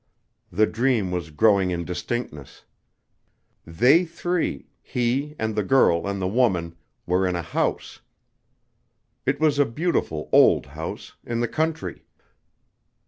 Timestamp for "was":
1.11-1.29, 9.39-9.59